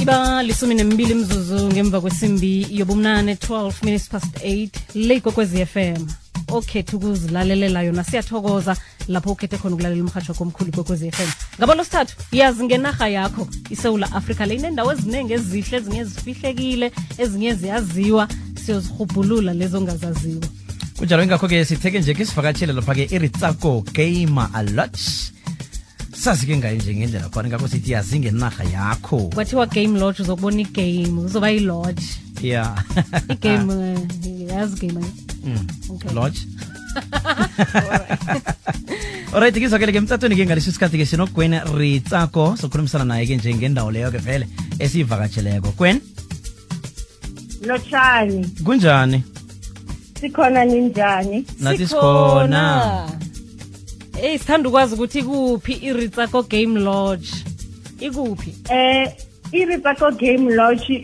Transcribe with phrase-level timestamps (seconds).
[0.00, 6.06] iba lisumi nembili mzuzu ngemva kwesimbi yobumnane 12 minutes past 8 leikokwezi FM
[6.48, 8.04] okhetha ukuzilalelela yona.
[8.04, 8.76] Siyathokoza
[9.08, 14.46] lapho ukhethe khona ukulalela umhatsho omkhulu kokwezi FM ngabo losithathu yazi ngenarha yakho isewula afrika
[14.46, 18.28] le inendawo eziningi ezihle ezinye zifihlekile ezinye ziyaziwa
[18.64, 20.46] siyozirhubhulula lezo ongazaziwa.
[20.98, 24.98] Kunjalo ingakho-ke sitheke nje ke sivakatshele lapha-ke iritsako gamer alot
[26.14, 29.18] sazi-ke ngayo nje ngendlela khona ngakho sithi yazi ngenarha yakho.
[29.34, 32.02] Kwathiwa game lodge uzokubona igame kuzoba yilodge.
[32.42, 32.74] Ya.
[33.28, 33.98] Igame eh,
[34.48, 35.04] yazi game
[35.44, 36.12] Mm, Okay.
[36.14, 36.38] lodge?
[39.32, 44.18] Alright kizwakele ke mtsatweni ke ngaleso sikhathi ke sinogwen ritsako sokhulumisana naye-ke nje ngendawo leyo-ke
[44.18, 44.46] vele
[44.78, 45.72] esiyivakatsheleko.
[45.78, 46.00] Gwen?
[47.64, 49.22] Lotshani kunjani?
[50.20, 51.46] Sikhona ninjani?
[51.60, 53.06] Nathi sikhona
[54.22, 57.28] eyi sithanda ukwazi ukuthi ikuphi iritsako game lodge?
[58.00, 58.54] Ikuphi?
[58.70, 59.12] Eh
[59.52, 60.94] iripako game lodge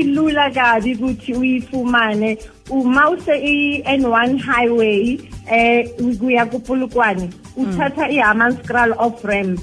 [0.00, 2.38] ilula kabi ukuthi uyifumane.
[2.70, 5.18] Uma use i-N1 highway
[5.50, 9.60] eh kuya kupulukwane uthatha i-Hammanskraal off ramp.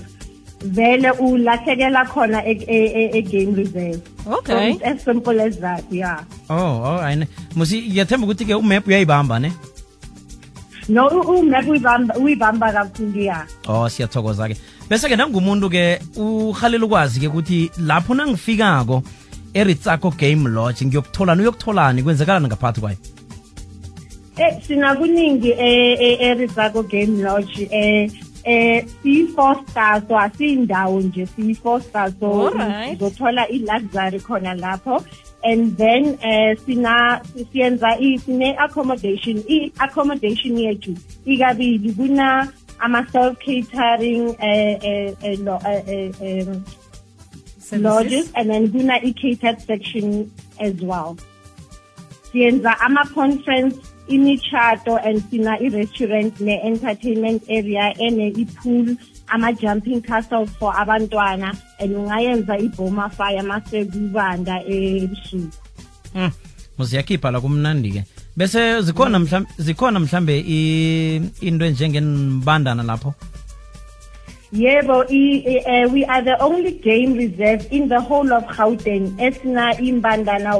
[0.64, 4.02] Vele ulahlekela khona e- e- e- e-game reserve.
[4.24, 6.24] So okay it's as simple as that yeah.
[6.50, 7.28] Oh oh ayine.
[7.56, 9.52] Musi ngiyathemba ukuthi-ke umap uyayibamba ne
[10.90, 14.56] no u- umap uyibamba uyibamba kakhulu ya oh siyathokoza-ke.
[14.90, 19.04] Bese-ke nangumuntu-ke uhalela ukwazi-ke ukuthi lapho nangifikako
[19.54, 22.98] eritsako game lodge ngiyokutholani uyokutholani kwenzekalani ngaphakathi kwayo?
[24.38, 28.09] Eh sinakuningi eh eh, eRizako Game Lodge eh
[28.44, 32.96] eh si-four star so asiyindawo nje siyi-four star so Alright.
[33.02, 35.04] uzothola i-luxury khona lapho.
[35.44, 40.94] And then eh sina siyenza i- sine-accommodation i-accommodation yethu
[41.25, 42.47] ikabili kuna
[42.80, 45.39] ama-self catering eh eh eh,
[45.88, 46.47] eh, eh,
[47.80, 51.16] lodges and then kuna i-catered section as well.
[52.31, 53.75] Siyenza ama-conference
[54.08, 58.96] imitshato and sina i-restaurant ne-entertainment area ene-ipool
[59.28, 65.58] ama-jumping castles for abantwana and ungayenza ibhoma fire masekubanda ebusuku.
[66.16, 66.31] Mm.
[66.78, 68.03] musiyakhipha la kumnandi-ke
[68.38, 73.14] bese zikhona mhlambe zikhona mhlambe i- into enjengembandana lapho?
[74.53, 79.73] Yebo i- eh, we are the only game reserve in the whole of gauteng esina
[79.79, 80.56] imbandana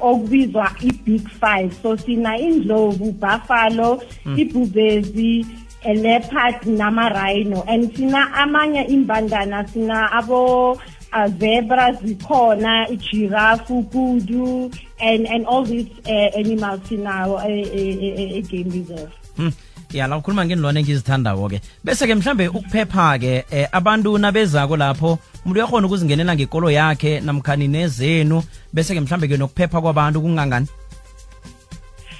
[0.00, 1.72] okubizwa i-big five.
[1.82, 4.02] So sina indlovu buffalo
[4.36, 5.46] ibhubezi
[5.84, 7.62] a leopard nama-rhino.
[7.68, 14.70] And sina amanye imbandana sina abo uh, zebra zikhona ijirafu kudu
[15.00, 19.12] and and all these uh, animals sinawo e-game reserve.
[19.36, 19.48] Hmm.
[19.96, 25.60] yala ukhuluma ngenilwane engizithandawo ke bese ke mhlambe ukuphepha ke eh, abantu nabezako lapho umuntu
[25.60, 28.42] uyakhona ukuzingenela ngekolo yakhe namkhani nezenu
[28.72, 30.66] bese ke mhlambe ke nokuphepha kwabantu kungangani?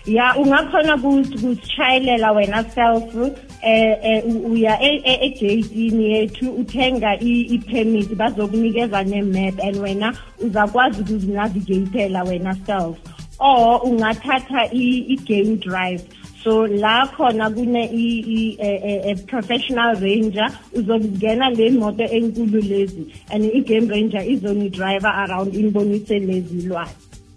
[0.07, 3.15] Ya ungakhona kusitshayelela wena self
[3.63, 12.55] eh, eh uya e, ejeyitini yethu uthenga i-permit bazokunikeza ne-map and wena uzakwazi ukuzinavigeyithela wena
[12.67, 12.97] self.
[13.39, 16.05] Or ungathatha i-game drive.
[16.47, 20.47] So la khona kune i- i- eh, eh, eh, professional ranger
[20.79, 23.03] uzokungena le moto enkulu lezi
[23.35, 26.91] and i-game ranger izonidriver around inibonise lezi lwane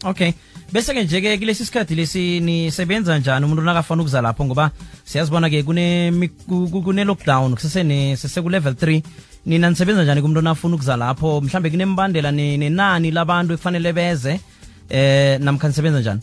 [0.05, 0.31] okay.
[0.73, 4.45] Bese-ke nje-ke kulesi sikhathi lesi nisebenza njani umuntu nakafuna ukuza lapho?
[4.45, 4.71] Ngoba
[5.05, 9.01] siyazibona-ke kune- ku- ku- kune-lockdown kusesene- sesekulevel 3
[9.45, 11.41] nina nisebenza njani kumuntu nafuna ukuza lapho?
[11.41, 14.39] Mhlambe kunembandela ne- nenani labantu ekufanele beze
[14.89, 16.21] eh namkha nisebenza njani?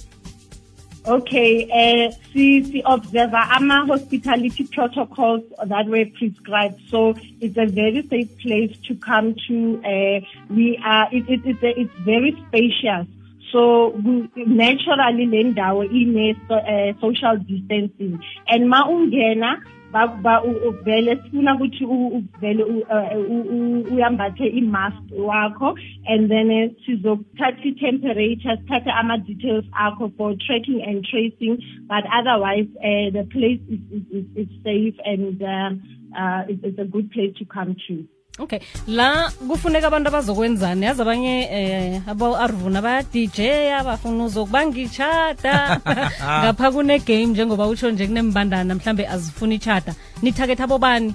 [1.07, 6.81] Okay, uh, see, see, observe ama hospitality protocols that were prescribed.
[6.89, 9.81] So it's a very safe place to come to.
[9.85, 13.07] Uh, we are, it, it, it's, a, it's very spacious.
[13.53, 18.19] So we, naturally le ndawo ine uh, social distancing.
[18.49, 19.57] And ma ungena,
[19.93, 24.47] ba, ba, u- u- vele sifuna ukuthi u- u- vele u- uh, u- u- uyambathe
[24.59, 25.77] i-mask wakho.
[26.07, 31.63] And then eh, sizokuthatha i-temperature sithathe ama-details akho for tracking and tracing.
[31.87, 37.11] But otherwise the place is, is, is, is safe and uh, it's, it's a good
[37.13, 38.07] place to come to
[38.39, 38.61] okay.
[38.87, 40.87] La kufuneka abantu abazokwenzani?
[40.87, 43.39] Yazi abanye eh abo-arvuna baya-dj
[43.81, 45.81] abafuna uzokuba ngitshada
[46.43, 49.95] ngapha kune-game njengoba utsho nje kunembandana mhlambe azifuna itshata.
[50.23, 51.15] Nithagetha abobani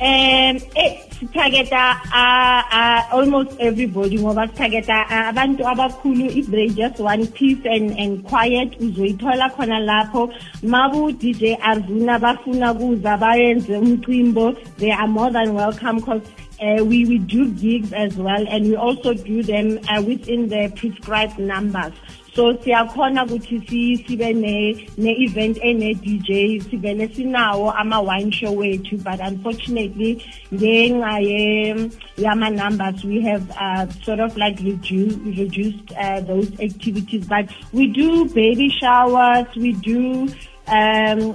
[0.00, 7.32] um eh sitargeta uh, almost everybody ngoba sitargeta uh, abantu abakhulu if they just want
[7.34, 10.28] peace and, and quiet uzoyithola khona lapho
[10.62, 16.22] mabu DJ Arvuna bafuna kuza bayenze umcimbo they are more than welcome because
[16.60, 20.72] uh, we, we do gigs as well, and we also do them uh, within the
[20.76, 21.92] prescribed numbers.
[22.36, 28.52] So siyakhona ukuthi si sibe ne ne event ene DJ sivele sinawo ama wine show
[28.52, 30.22] wethu but unfortunately
[30.52, 37.26] ngenxa ye yama numbers we have uh, sort of like reduced reduced uh, those activities.
[37.26, 40.28] But we do baby showers we do
[40.68, 41.32] um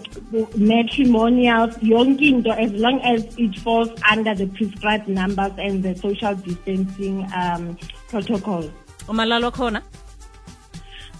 [0.53, 6.35] matrimonials yonke into as long as it falls under the prescribed numbers and the social
[6.35, 7.75] distancing um
[8.07, 8.69] protocol.
[9.07, 9.81] Umalalo khona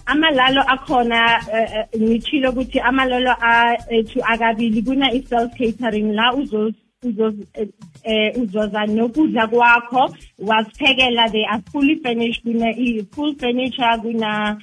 [0.06, 3.34] amalalo akhona eh, eh, ngithile ukuthi amalalo
[3.90, 6.72] ethu akabili kuna i-self catering la uzo
[7.02, 7.34] uzo
[8.04, 10.14] eh uzoza nokudla kwakho.
[10.38, 14.58] Wasiphekela they are fully furnished kuna i-full furniture kuna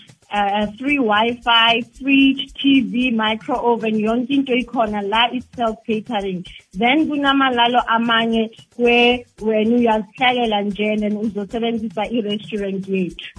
[0.77, 6.45] free wi-fi fridge tv micro oven yonke into ikhona la i-self catering.
[6.73, 13.38] Then kunamalalo amanye kwe wena uyazihlalela nje and uzosebenzisa i-restaurant yethu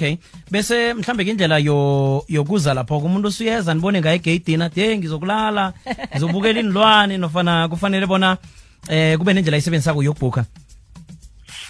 [0.00, 0.16] okay.
[0.50, 5.72] Bese mhlambe indlela yo yokuza lapho umuntu usuyeza nibone ngaye egeyidini ade hey ngizokulala
[6.12, 8.36] ngizobukela inilwane nofana kufanele bona
[8.88, 10.44] eh kube nendlela ayisebenzisako yokubhukha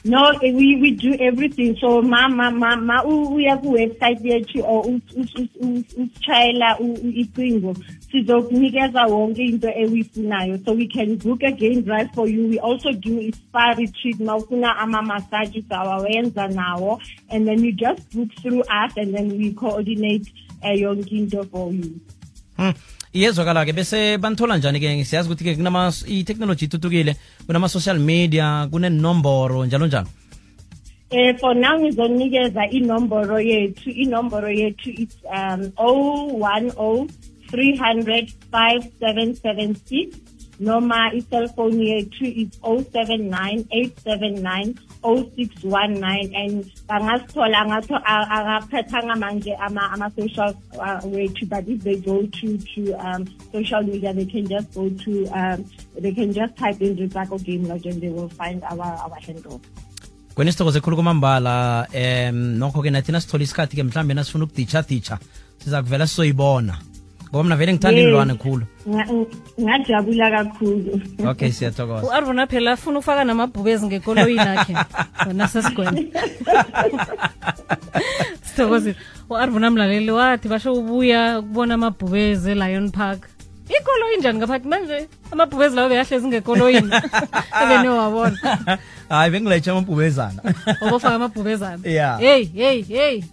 [0.02, 1.76] No, eh, we, we do everything.
[1.76, 7.76] So ma ma ma ma uya ku website yethu or usitshayela icingo
[8.10, 10.64] sizokunikeza wonke into ewifunayo.
[10.64, 12.48] So we can book a game drive for you.
[12.48, 14.20] We also do spa retreat.
[14.20, 16.98] Ma ufuna ama massages awawenza nawo.
[17.28, 20.32] And then you just book through us and then we coordinate
[20.62, 22.00] uh, yonke into for you.
[22.56, 22.70] Hmm.
[23.12, 25.56] Iyezwakala-ke bese banithola njani-ke siyazi ukuthi-ke
[26.06, 27.16] i-technology ithuthukile
[27.46, 30.08] kunama-social media kunenomboro njalo njalo
[31.10, 37.08] Eh for now ngizonikeza inomboro yethu inomboro yethu is um 010
[37.50, 40.29] 300 5776
[40.60, 47.58] noma i-cellphone yethu is 079 879 0619 and bangasithola
[48.36, 53.82] akaphethanga manje ama ama social uh, wethu but if they go to to um social
[53.82, 55.64] media they can just go to um
[55.98, 59.60] they can just type in Ritsako Game Lodge and they will find our our handle.
[60.34, 65.18] Kwena sithokoze khulu kwamambala um nokho-ke nathi nasithola isikhathi-ke mhlawumbe nasifuna ukuditsha-ditsha
[65.64, 66.89] siza kuvela sizoyibona
[67.30, 68.04] ngoba mna vele ngithanda Yes.
[68.04, 68.64] inilwane khulu.
[69.60, 71.00] ngajabula kakhulu.
[71.30, 72.06] Okay siyathokoza.
[72.06, 74.74] U-arvona phela afuna ukufaka namabhubezi ngekoloyini akhe.
[75.26, 75.92] Wena sesigwena
[78.42, 78.96] sithokozile.
[79.30, 83.28] U-arvona mlaleli wathi basho ubuya kubona amabhubezi e-lion park.
[83.70, 84.68] Ikoloyi njani ngaphakathi?
[84.68, 86.90] Manje amabhubezi lawo beyahlezi ngekoloyini.
[87.62, 88.38] Ebenewabona
[89.08, 90.42] hayi bengilayitsha amabhubezana.
[90.82, 91.78] Obofaka amabhubezana.
[91.88, 92.18] Yeah.
[92.20, 93.24] hey hey heyi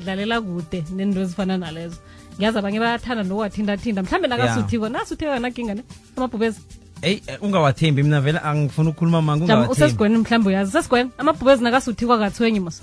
[0.00, 1.96] dlalela kude nento ezifana nalezo.
[2.36, 5.82] Ngiyazi abanye bayathanda nokuwathintathinta mhlawumbe nakasuthiwa nasuthiwa kanakinga ne?
[6.16, 6.60] Amabhubezi
[7.02, 11.10] eyi eh, ungawathembi mina vele angifuna ukukhuluma manga usesigweni mhlawumbe uyazi usesigweni.
[11.18, 12.82] Amabhubezi nakasuthiwa kathwenyi mosa.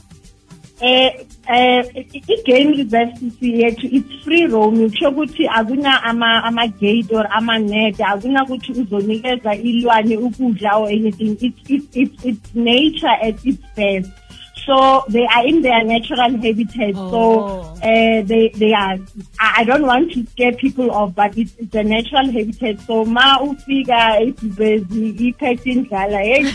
[0.81, 7.15] Eh eh i-game reserve CC yethu it's free roaming kusho ukuthi akuna ama ama gate
[7.15, 11.37] or ama net akuna uzonikeza ilwane ukudla or anything.
[11.39, 14.11] It's it's it's, it's nature at its best
[14.65, 16.93] so they are in their natural habitat.
[16.95, 17.11] Oh.
[17.11, 17.21] so
[17.81, 18.97] uh, they they are
[19.39, 22.79] I don't want to scare people off but it's, it's a natural habitat.
[22.81, 26.45] So ma ufika ibhezi iphethe indlala hey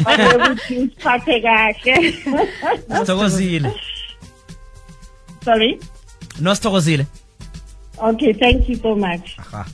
[0.36, 2.12] ukuthi usiphathe kahle.
[2.98, 3.74] Sithokozile.
[5.44, 5.80] Sorry?
[6.40, 7.06] Nosithokozile.
[7.98, 9.36] Okay, thank you so much.
[9.38, 9.66] aha